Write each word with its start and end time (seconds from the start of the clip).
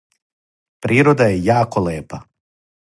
Природа 0.87 1.29
је 1.31 1.39
јако 1.51 1.87
лепа. 1.91 2.23